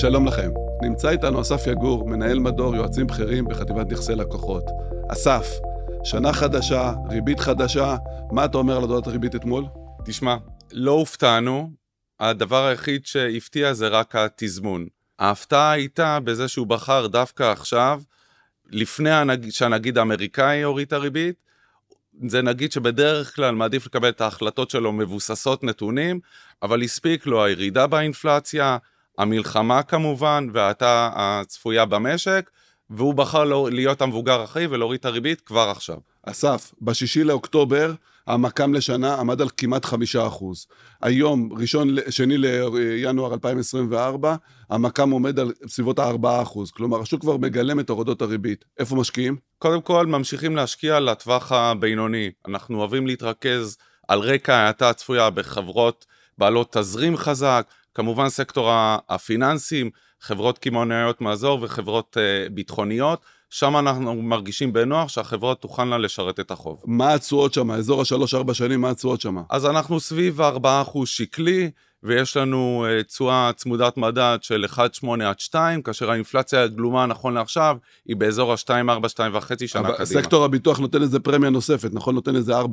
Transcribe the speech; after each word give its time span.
שלום 0.00 0.26
לכם. 0.26 0.50
נמצא 0.82 1.08
איתנו 1.08 1.40
אסף 1.40 1.66
יגור, 1.66 2.08
מנהל 2.08 2.38
מדור 2.38 2.76
יועצים 2.76 3.06
בכירים 3.06 3.44
בחטיבת 3.44 3.92
נכסי 3.92 4.14
לקוחות. 4.14 4.64
אסף, 5.12 5.46
שנה 6.04 6.32
חדשה, 6.32 6.92
ריבית 7.10 7.40
חדשה, 7.40 7.96
מה 8.32 8.44
אתה 8.44 8.58
אומר 8.58 8.76
על 8.76 8.82
הודעת 8.82 9.06
הריבית 9.06 9.34
אתמול? 9.34 9.64
תשמע, 10.04 10.36
לא 10.72 10.90
הופתענו, 10.90 11.70
הדבר 12.20 12.66
היחיד 12.66 13.06
שהפתיע 13.06 13.72
זה 13.72 13.88
רק 13.88 14.16
התזמון. 14.16 14.86
ההפתעה 15.18 15.70
הייתה 15.70 16.20
בזה 16.20 16.48
שהוא 16.48 16.66
בחר 16.66 17.06
דווקא 17.06 17.42
עכשיו, 17.42 18.00
לפני 18.70 19.10
הנג... 19.10 19.50
שהנגיד 19.50 19.98
האמריקאי 19.98 20.62
הוריד 20.62 20.86
את 20.86 20.92
הריבית, 20.92 21.34
זה 22.28 22.42
נגיד 22.42 22.72
שבדרך 22.72 23.36
כלל 23.36 23.54
מעדיף 23.54 23.86
לקבל 23.86 24.08
את 24.08 24.20
ההחלטות 24.20 24.70
שלו 24.70 24.92
מבוססות 24.92 25.64
נתונים, 25.64 26.20
אבל 26.62 26.82
הספיק 26.82 27.26
לו 27.26 27.44
הירידה 27.44 27.86
באינפלציה, 27.86 28.78
המלחמה 29.18 29.82
כמובן, 29.82 30.48
וההאטה 30.52 31.10
הצפויה 31.14 31.84
במשק, 31.84 32.50
והוא 32.90 33.14
בחר 33.14 33.44
לא, 33.44 33.68
להיות 33.72 34.02
המבוגר 34.02 34.44
אחרי 34.44 34.66
ולהוריד 34.66 35.00
את 35.00 35.04
הריבית 35.04 35.40
כבר 35.40 35.68
עכשיו. 35.70 35.98
אסף, 36.26 36.72
בשישי 36.82 37.24
לאוקטובר, 37.24 37.94
המק"מ 38.26 38.74
לשנה 38.74 39.14
עמד 39.14 39.40
על 39.40 39.48
כמעט 39.56 39.84
חמישה 39.84 40.26
אחוז. 40.26 40.66
היום, 41.02 41.48
ראשון, 41.52 41.88
שני 42.10 42.38
לינואר 42.38 43.34
2024, 43.34 44.36
המק"מ 44.70 45.10
עומד 45.10 45.38
על 45.38 45.52
סביבות 45.66 45.98
הארבעה 45.98 46.42
אחוז. 46.42 46.70
כלומר, 46.70 47.00
השוק 47.00 47.20
כבר 47.20 47.36
מגלם 47.36 47.80
את 47.80 47.90
הורדות 47.90 48.22
הריבית. 48.22 48.64
איפה 48.78 48.96
משקיעים? 48.96 49.36
קודם 49.58 49.80
כל, 49.80 50.06
ממשיכים 50.06 50.56
להשקיע 50.56 51.00
לטווח 51.00 51.52
הבינוני. 51.52 52.30
אנחנו 52.48 52.78
אוהבים 52.78 53.06
להתרכז 53.06 53.76
על 54.08 54.18
רקע 54.18 54.54
ההאטה 54.54 54.90
הצפויה 54.90 55.30
בחברות 55.30 56.06
בעלות 56.38 56.76
תזרים 56.76 57.16
חזק, 57.16 57.66
כמובן 57.94 58.28
סקטור 58.28 58.70
הפיננסים, 59.08 59.90
חברות 60.20 60.58
קמעונאיות 60.58 61.20
מאזור 61.20 61.58
וחברות 61.62 62.16
uh, 62.16 62.52
ביטחוניות. 62.52 63.24
שם 63.50 63.76
אנחנו 63.76 64.22
מרגישים 64.22 64.72
בנוח 64.72 65.08
שהחברות 65.08 65.60
תוכלנה 65.60 65.98
לשרת 65.98 66.40
את 66.40 66.50
החוב. 66.50 66.82
מה 66.86 67.14
התשואות 67.14 67.54
שם? 67.54 67.70
אזור 67.70 68.02
השלוש-ארבע 68.02 68.54
שנים, 68.54 68.80
מה 68.80 68.90
התשואות 68.90 69.20
שם? 69.20 69.36
אז 69.50 69.66
אנחנו 69.66 70.00
סביב 70.00 70.40
4% 70.40 70.44
שקלי, 71.04 71.70
ויש 72.04 72.36
לנו 72.36 72.86
אה, 72.88 73.02
תשואה 73.02 73.50
צמודת 73.56 73.96
מדד 73.96 74.38
של 74.40 74.64
1.8 74.74 74.78
עד 75.24 75.40
2, 75.40 75.82
כאשר 75.82 76.10
האינפלציה 76.10 76.62
הגלומה 76.62 77.06
נכון 77.06 77.34
לעכשיו 77.34 77.76
היא 78.06 78.16
באזור 78.16 78.52
ה-2.4, 78.52 79.08
2.5 79.16 79.66
שנה 79.66 79.82
קדימה. 79.92 80.04
סקטור 80.04 80.44
הביטוח 80.44 80.78
נותן 80.78 81.02
איזה 81.02 81.20
פרמיה 81.20 81.50
נוספת, 81.50 81.90
נכון? 81.92 82.14
נותן 82.14 82.36
איזה 82.36 82.60
4.4, 82.60 82.64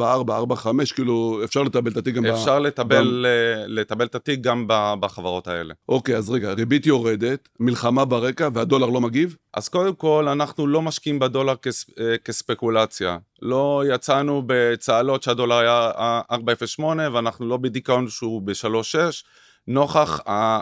4.5, 0.54 0.94
כאילו 0.96 1.42
אפשר 1.44 1.64
לטבל 1.64 1.92
את 1.92 1.98
התיק 1.98 2.16
גם 2.16 2.26
אפשר 2.26 2.60
ב... 2.60 2.62
לטבל, 2.62 3.26
ב... 3.28 3.64
לטבל 3.68 4.06
את 4.06 4.16
התיק 4.16 4.42
גם 4.42 4.66
בחברות 5.00 5.48
האלה. 5.48 5.74
אוקיי, 5.90 6.16
אז 6.16 6.30
רגע, 6.30 6.54
ריבית 6.54 6.86
יורדת, 6.86 7.50
מלחמה 7.60 8.06
ברקע 8.06 8.50
והדולר 8.54 8.88
לא 8.88 9.02
מגיב? 9.02 9.36
אז 9.54 9.70
קודם 9.70 9.96
כל, 9.96 10.28
אנחנו 10.28 10.68
לא 10.68 10.82
משקיעים 10.82 11.20
בדולר 11.20 11.56
כס, 11.56 11.86
אה, 12.00 12.18
כספקולציה. 12.18 13.18
לא 13.42 13.84
יצאנו 13.94 14.44
בצהלות 14.46 15.24
שהדולר 15.24 15.56
היה 15.56 15.92
4.08 16.32 16.84
ואנחנו 17.14 17.48
לא 17.48 17.58
בדיכאון 17.58 18.08
שהוא 18.10 18.42
ב-3.6. 18.42 18.98
נוכח 19.68 20.20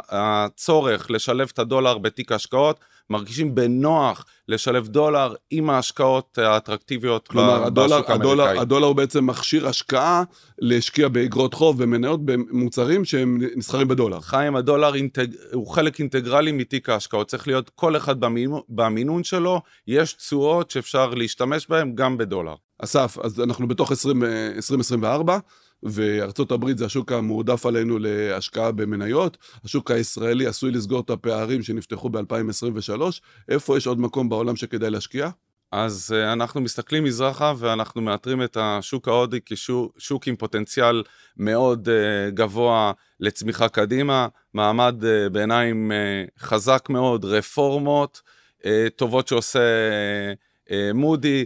הצורך 0.10 1.12
לשלב 1.12 1.50
את 1.54 1.60
הדולר 1.60 1.98
בתיק 1.98 2.32
ההשקעות, 2.32 2.80
מרגישים 3.10 3.56
בנוח 3.56 4.26
לשלב 4.48 4.88
דולר 4.88 5.34
עם 5.52 5.70
ההשקעות 5.70 6.38
האטרקטיביות 6.38 7.28
כלומר, 7.28 7.64
הדולר, 7.64 8.02
הדולר, 8.08 8.60
הדולר 8.60 8.88
הוא 8.88 8.96
בעצם 8.96 9.26
מכשיר 9.26 9.68
השקעה 9.68 10.24
להשקיע 10.60 11.08
באגרות 11.08 11.54
חוב 11.54 11.76
ומניות 11.80 12.26
במוצרים 12.26 13.06
שהם 13.06 13.38
נסחרים 13.56 13.88
בדולר. 13.88 14.20
חיים, 14.20 14.56
הדולר 14.56 14.96
אינטג... 14.96 15.28
הוא 15.54 15.68
חלק 15.68 16.00
אינטגרלי 16.00 16.52
מתיק 16.52 16.90
ההשקעות, 16.90 17.28
צריך 17.28 17.48
להיות 17.48 17.72
כל 17.76 17.98
אחד 17.98 18.20
במינון, 18.20 18.62
במינון 18.70 19.24
שלו, 19.24 19.62
יש 19.88 20.14
תשואות 20.14 20.72
שאפשר 20.72 21.10
להשתמש 21.10 21.68
בהן 21.70 21.96
גם 21.96 22.18
בדולר. 22.18 22.56
אסף, 22.84 23.18
אז 23.24 23.40
אנחנו 23.40 23.68
בתוך 23.68 23.92
20, 23.92 24.24
2024. 24.24 25.40
וארצות 25.84 26.52
הברית 26.52 26.78
זה 26.78 26.86
השוק 26.86 27.12
המועדף 27.12 27.66
עלינו 27.66 27.98
להשקעה 28.00 28.72
במניות. 28.72 29.38
השוק 29.66 29.92
הישראלי 29.92 30.48
עשוי 30.48 30.72
לסגור 30.72 31.00
את 31.00 31.10
הפערים 31.10 31.64
שנפתחו 31.64 32.10
ב-2023. 32.10 33.02
איפה 33.50 33.78
יש 33.78 33.88
עוד 33.88 34.00
מקום 34.00 34.30
בעולם 34.30 34.56
שכדאי 34.56 34.90
להשקיע? 34.90 35.30
אז 35.72 36.16
uh, 36.16 36.34
אנחנו 36.34 36.62
מסתכלים 36.62 37.04
מזרחה 37.04 37.54
ואנחנו 37.58 38.02
מאתרים 38.02 38.44
את 38.44 38.58
השוק 38.60 39.08
ההודי 39.08 39.40
כשוק 39.46 40.28
עם 40.28 40.36
פוטנציאל 40.36 41.04
מאוד 41.38 41.90
uh, 41.90 42.32
גבוה 42.32 42.92
לצמיחה 43.20 43.70
קדימה, 43.70 44.28
מעמד 44.54 44.96
uh, 45.04 45.30
בעיניים 45.30 45.92
חזק 46.40 46.86
מאוד, 46.90 47.26
רפורמות 47.26 48.22
טובות 48.96 49.28
שעושה 49.28 49.60
מודי, 50.94 51.40
אה, 51.40 51.44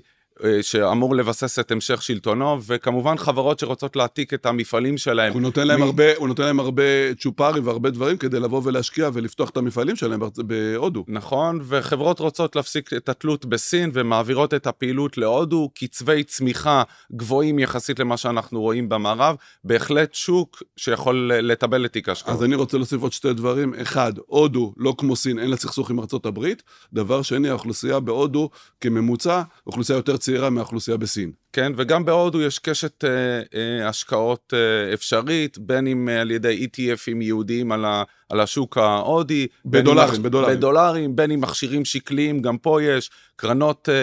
שאמור 0.61 1.16
לבסס 1.16 1.59
את 1.59 1.71
המשך 1.71 2.01
שלטונו, 2.01 2.57
וכמובן 2.66 3.17
חברות 3.17 3.59
שרוצות 3.59 3.95
להעתיק 3.95 4.33
את 4.33 4.45
המפעלים 4.45 4.97
שלהם. 4.97 5.33
הוא 5.33 5.41
נותן 5.41 5.67
להם, 5.67 5.79
מ... 5.79 5.83
הרבה, 5.83 6.16
הוא 6.16 6.27
נותן 6.27 6.44
להם 6.44 6.59
הרבה 6.59 7.13
צ'ופרים 7.19 7.67
והרבה 7.67 7.89
דברים 7.89 8.17
כדי 8.17 8.39
לבוא 8.39 8.61
ולהשקיע 8.63 9.09
ולפתוח 9.13 9.49
את 9.49 9.57
המפעלים 9.57 9.95
שלהם 9.95 10.19
בהודו. 10.38 11.05
נכון, 11.07 11.59
וחברות 11.63 12.19
רוצות 12.19 12.55
להפסיק 12.55 12.94
את 12.94 13.09
התלות 13.09 13.45
בסין 13.45 13.91
ומעבירות 13.94 14.53
את 14.53 14.67
הפעילות 14.67 15.17
להודו, 15.17 15.69
קצבי 15.75 16.23
צמיחה 16.23 16.83
גבוהים 17.11 17.59
יחסית 17.59 18.00
למה 18.00 18.17
שאנחנו 18.17 18.61
רואים 18.61 18.89
במערב, 18.89 19.35
בהחלט 19.63 20.13
שוק 20.13 20.63
שיכול 20.77 21.31
לטבל 21.33 21.85
את 21.85 21.94
תיק 21.94 22.09
ההשקעות. 22.09 22.38
אז 22.38 22.44
אני 22.44 22.55
רוצה 22.55 22.77
להוסיף 22.77 23.01
עוד 23.01 23.11
שתי 23.11 23.33
דברים. 23.33 23.73
אחד, 23.73 24.13
הודו, 24.25 24.73
לא 24.77 24.95
כמו 24.97 25.15
סין, 25.15 25.39
אין 25.39 25.50
לה 25.50 25.57
סכסוך 25.57 25.89
עם 25.89 26.00
ארצות 26.00 26.25
הברית. 26.25 26.63
דבר 26.94 27.21
שני, 27.21 27.50
האוכלוסייה 27.50 28.00
בהודו 28.00 28.50
כממוצע, 28.81 29.41
אוכלוסייה 29.67 29.97
יותר 29.97 30.17
צעירה 30.23 30.50
מהאוכלוסייה 30.50 30.97
בסין. 30.97 31.31
כן, 31.53 31.72
וגם 31.78 32.06
בהודו 32.06 32.41
יש 32.41 32.59
קשת 32.59 33.03
אה, 33.03 33.09
אה, 33.56 33.89
השקעות 33.89 34.53
אה, 34.53 34.94
אפשרית, 34.94 35.57
בין 35.57 35.88
אם 35.88 36.09
אה, 36.09 36.22
על 36.22 36.31
ידי 36.31 36.67
ETFים 36.67 37.22
ייעודיים 37.22 37.72
על, 37.72 37.85
ה, 37.85 38.03
על 38.29 38.39
השוק 38.39 38.78
ההודי. 38.78 39.47
בדולרים, 39.66 40.12
בין 40.13 40.23
בדולרים. 40.23 40.57
בדולרים, 40.57 41.16
בין 41.16 41.31
עם 41.31 41.41
מכשירים 41.41 41.85
שקליים, 41.85 42.41
גם 42.41 42.57
פה 42.57 42.83
יש 42.83 43.09
קרנות 43.35 43.89
אה, 43.89 43.94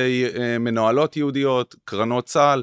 אה, 0.41 0.59
מנוהלות 0.59 1.16
ייעודיות, 1.16 1.75
קרנות 1.84 2.26
צה"ל. 2.26 2.62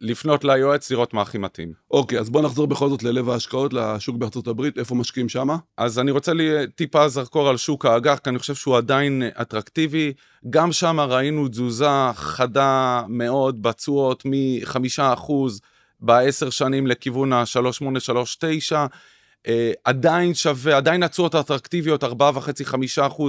לפנות 0.00 0.44
ליועץ, 0.44 0.90
לראות 0.90 1.14
מה 1.14 1.22
הכי 1.22 1.38
מתאים. 1.38 1.72
אוקיי, 1.90 2.18
אז 2.18 2.30
בוא 2.30 2.42
נחזור 2.42 2.66
בכל 2.66 2.88
זאת 2.88 3.02
ללב 3.02 3.30
ההשקעות, 3.30 3.72
לשוק 3.72 4.16
בארצות 4.16 4.46
הברית, 4.46 4.78
איפה 4.78 4.94
משקיעים 4.94 5.28
שמה? 5.28 5.56
אז 5.76 5.98
אני 5.98 6.10
רוצה 6.10 6.32
לי 6.32 6.50
טיפה 6.74 7.08
זרקור 7.08 7.48
על 7.48 7.56
שוק 7.56 7.86
האג"ח, 7.86 8.18
כי 8.18 8.30
אני 8.30 8.38
חושב 8.38 8.54
שהוא 8.54 8.76
עדיין 8.76 9.22
אטרקטיבי. 9.40 10.12
גם 10.50 10.72
שם 10.72 11.00
ראינו 11.00 11.48
תזוזה 11.48 11.88
חדה 12.14 13.02
מאוד 13.08 13.62
בתשואות 13.62 14.22
מ-5% 14.24 15.32
בעשר 16.00 16.50
שנים 16.50 16.86
לכיוון 16.86 17.32
ה-3839. 17.32 18.76
Uh, 19.46 19.50
עדיין 19.84 20.34
שווה, 20.34 20.76
עדיין 20.76 21.02
התשואות 21.02 21.34
האטרקטיביות 21.34 22.04
4.5-5% 22.04 22.08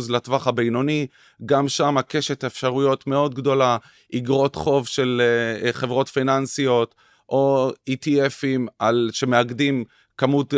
לטווח 0.10 0.48
הבינוני, 0.48 1.08
גם 1.46 1.70
שם 1.70 1.96
קשת 2.08 2.44
אפשרויות 2.44 3.08
מאוד 3.08 3.36
גדולה, 3.36 3.78
אגרות 4.16 4.56
חוב 4.56 4.88
של 4.88 5.22
uh, 5.64 5.74
חברות 5.74 6.08
פיננסיות, 6.08 6.96
או 7.30 7.72
ETFים 7.90 8.68
על, 8.80 9.10
שמאגדים 9.14 9.84
כמות 10.18 10.54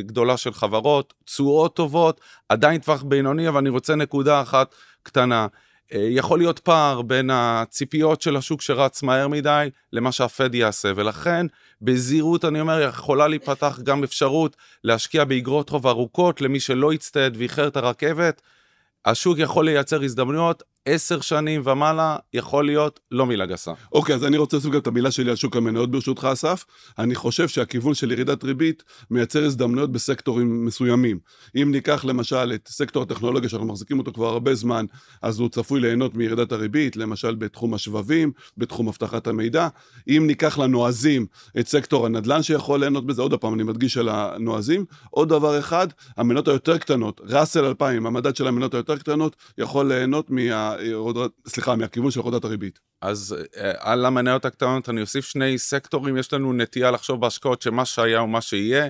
גדולה 0.00 0.36
של 0.36 0.52
חברות, 0.52 1.14
תשואות 1.24 1.76
טובות, 1.76 2.20
עדיין 2.48 2.80
טווח 2.80 3.02
בינוני, 3.02 3.48
אבל 3.48 3.58
אני 3.58 3.68
רוצה 3.68 3.94
נקודה 3.94 4.42
אחת 4.42 4.74
קטנה. 5.02 5.46
אה, 5.94 6.06
יכול 6.10 6.38
להיות 6.38 6.58
פער 6.58 7.02
בין 7.02 7.30
הציפיות 7.32 8.22
של 8.22 8.36
השוק 8.36 8.62
שרץ 8.62 9.02
מהר 9.02 9.28
מדי 9.28 9.70
למה 9.92 10.12
שהפד 10.12 10.54
יעשה, 10.54 10.92
ולכן 10.96 11.46
בזהירות 11.82 12.44
אני 12.44 12.60
אומר, 12.60 12.80
יכולה 12.80 13.28
להיפתח 13.28 13.78
גם 13.82 14.04
אפשרות 14.04 14.56
להשקיע 14.84 15.24
באגרות 15.24 15.68
חוב 15.68 15.86
ארוכות 15.86 16.40
למי 16.40 16.60
שלא 16.60 16.92
יצטייד 16.92 17.36
ואיחר 17.36 17.68
את 17.68 17.76
הרכבת. 17.76 18.42
השוק 19.04 19.38
יכול 19.38 19.64
לייצר 19.64 20.02
הזדמנויות, 20.02 20.62
עשר 20.86 21.20
שנים 21.20 21.62
ומעלה 21.64 22.16
יכול 22.34 22.66
להיות 22.66 23.00
לא 23.10 23.26
מילה 23.26 23.46
גסה. 23.46 23.72
אוקיי, 23.92 24.14
אז 24.14 24.24
אני 24.24 24.36
רוצה 24.36 24.56
להוסיף 24.56 24.72
גם 24.72 24.78
את 24.78 24.86
המילה 24.86 25.10
שלי 25.10 25.30
על 25.30 25.36
שוק 25.36 25.56
המניות 25.56 25.90
ברשותך, 25.90 26.28
אסף. 26.32 26.64
אני 26.98 27.14
חושב 27.14 27.48
שהכיוון 27.48 27.94
של 27.94 28.12
ירידת 28.12 28.44
ריבית 28.44 28.82
מייצר 29.10 29.44
הזדמנויות 29.44 29.92
בסקטורים 29.92 30.66
מסוימים. 30.66 31.18
אם 31.56 31.68
ניקח 31.72 32.04
למשל 32.04 32.52
את 32.54 32.68
סקטור 32.68 33.02
הטכנולוגיה 33.02 33.48
שאנחנו 33.48 33.66
מחזיקים 33.66 33.98
אותו 33.98 34.12
כבר 34.12 34.26
הרבה 34.26 34.54
זמן, 34.54 34.86
אז 35.22 35.38
הוא 35.38 35.48
צפוי 35.48 35.80
ליהנות 35.80 36.14
מירידת 36.14 36.52
הריבית, 36.52 36.96
למשל 36.96 37.34
בתחום 37.34 37.74
השבבים, 37.74 38.32
בתחום 38.56 38.88
אבטחת 38.88 39.26
המידע. 39.26 39.68
אם 40.08 40.24
ניקח 40.26 40.58
לנועזים 40.58 41.26
את 41.58 41.68
סקטור 41.68 42.06
הנדל"ן 42.06 42.42
שיכול 42.42 42.80
ליהנות 42.80 43.06
בזה, 43.06 43.22
עוד 43.22 43.34
פעם, 43.34 43.54
אני 43.54 43.62
מדגיש 43.62 43.96
על 43.96 44.08
הנועזים. 44.08 44.84
עוד 45.10 45.28
דבר 45.28 45.58
אחד, 45.58 45.88
המניות 46.16 46.48
היותר 46.48 46.78
קטנות, 46.78 47.20
ראסל 47.24 47.64
2000, 47.64 48.06
המדד 48.06 48.36
של 48.36 48.46
המניות 48.46 48.74
היותר 48.74 48.96
קטנות, 48.96 49.36
יכול 49.58 49.88
ליהנות 49.88 50.30
מה... 50.30 50.69
סליחה, 51.46 51.76
מהכיוון 51.76 52.10
של 52.10 52.20
הורדת 52.20 52.44
הריבית. 52.44 52.80
אז 53.00 53.36
אה, 53.56 53.72
על 53.78 54.06
המניות 54.06 54.44
הקטנות 54.44 54.88
אני 54.88 55.00
אוסיף 55.00 55.24
שני 55.24 55.58
סקטורים, 55.58 56.16
יש 56.16 56.32
לנו 56.32 56.52
נטייה 56.52 56.90
לחשוב 56.90 57.20
בהשקעות 57.20 57.62
שמה 57.62 57.84
שהיה 57.84 58.18
הוא 58.18 58.28
מה 58.28 58.40
שיהיה. 58.40 58.88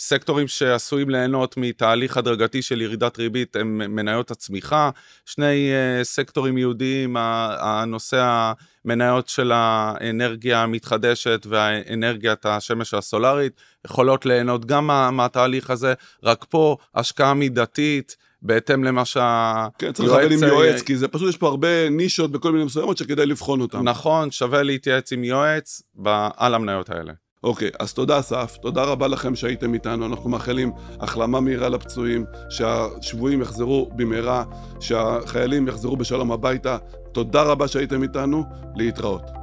סקטורים 0.00 0.48
שעשויים 0.48 1.10
ליהנות 1.10 1.56
מתהליך 1.56 2.16
הדרגתי 2.16 2.62
של 2.62 2.80
ירידת 2.80 3.18
ריבית 3.18 3.56
הם 3.56 3.78
מניות 3.78 4.30
הצמיחה, 4.30 4.90
שני 5.26 5.70
uh, 5.70 6.04
סקטורים 6.04 6.58
יהודיים, 6.58 7.16
הנושא 7.60 8.52
המניות 8.84 9.28
של 9.28 9.52
האנרגיה 9.54 10.62
המתחדשת 10.62 11.46
והאנרגיית 11.48 12.46
השמש 12.46 12.94
הסולארית, 12.94 13.52
יכולות 13.84 14.26
ליהנות 14.26 14.64
גם 14.64 14.86
מה, 14.86 15.10
מהתהליך 15.10 15.70
הזה, 15.70 15.94
רק 16.22 16.44
פה 16.48 16.76
השקעה 16.94 17.34
מידתית. 17.34 18.16
בהתאם 18.42 18.84
למה 18.84 19.04
שה... 19.04 19.66
כן, 19.78 19.92
צריך 19.92 20.12
לכבד 20.12 20.32
עם 20.32 20.38
יועץ, 20.42 20.82
כי 20.82 20.96
זה 20.96 21.08
פשוט, 21.08 21.28
יש 21.28 21.36
פה 21.36 21.48
הרבה 21.48 21.90
נישות 21.90 22.32
בכל 22.32 22.52
מיני 22.52 22.64
מסוימות 22.64 22.96
שכדאי 22.98 23.26
לבחון 23.26 23.60
אותן. 23.60 23.82
נכון, 23.82 24.30
שווה 24.30 24.62
להתייעץ 24.62 25.12
עם 25.12 25.24
יועץ 25.24 25.82
על 26.36 26.54
המניות 26.54 26.90
האלה. 26.90 27.12
אוקיי, 27.44 27.70
אז 27.80 27.92
תודה 27.92 28.18
אסף, 28.18 28.56
תודה 28.62 28.84
רבה 28.84 29.08
לכם 29.08 29.36
שהייתם 29.36 29.74
איתנו, 29.74 30.06
אנחנו 30.06 30.30
מאחלים 30.30 30.72
החלמה 31.00 31.40
מהירה 31.40 31.68
לפצועים, 31.68 32.24
שהשבויים 32.50 33.42
יחזרו 33.42 33.90
במהרה, 33.96 34.44
שהחיילים 34.80 35.68
יחזרו 35.68 35.96
בשלום 35.96 36.32
הביתה. 36.32 36.78
תודה 37.12 37.42
רבה 37.42 37.68
שהייתם 37.68 38.02
איתנו, 38.02 38.44
להתראות. 38.76 39.37